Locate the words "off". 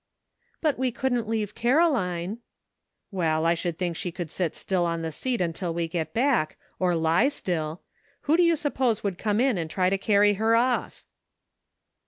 10.55-11.05